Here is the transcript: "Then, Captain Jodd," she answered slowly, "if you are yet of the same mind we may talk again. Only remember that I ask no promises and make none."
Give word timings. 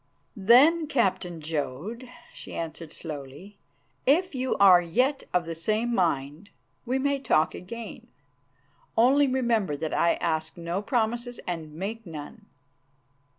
"Then, 0.35 0.87
Captain 0.87 1.41
Jodd," 1.41 2.09
she 2.33 2.55
answered 2.55 2.91
slowly, 2.91 3.59
"if 4.07 4.33
you 4.33 4.55
are 4.55 4.81
yet 4.81 5.25
of 5.31 5.45
the 5.45 5.53
same 5.53 5.93
mind 5.93 6.49
we 6.87 6.97
may 6.97 7.19
talk 7.19 7.53
again. 7.53 8.07
Only 8.97 9.27
remember 9.27 9.77
that 9.77 9.93
I 9.93 10.15
ask 10.15 10.57
no 10.57 10.81
promises 10.81 11.39
and 11.47 11.73
make 11.75 12.03
none." 12.07 12.47